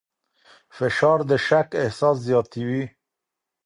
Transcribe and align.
فشار 0.75 1.19
د 1.29 1.31
شک 1.47 1.67
احساس 1.83 2.17
زیاتوي. 2.27 2.83